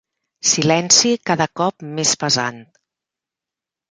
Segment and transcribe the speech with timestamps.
[0.51, 2.57] Silenci cada cop més pesant.